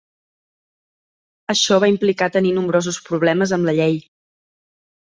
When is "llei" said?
3.83-4.05